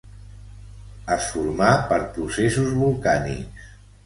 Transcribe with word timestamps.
Es 1.15 1.27
formà 1.33 1.69
per 1.93 2.01
processos 2.17 2.75
volcànics. 2.81 3.71